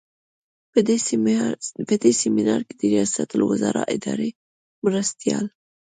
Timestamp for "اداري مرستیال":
3.95-5.45